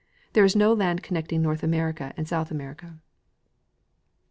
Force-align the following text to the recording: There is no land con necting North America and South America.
There 0.33 0.43
is 0.43 0.55
no 0.55 0.73
land 0.73 1.03
con 1.03 1.13
necting 1.15 1.41
North 1.41 1.61
America 1.61 2.11
and 2.17 2.27
South 2.27 2.49
America. 2.49 2.97